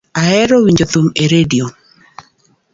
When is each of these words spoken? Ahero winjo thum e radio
Ahero 0.21 0.55
winjo 0.63 0.85
thum 0.91 1.05
e 1.23 1.23
radio 1.33 1.65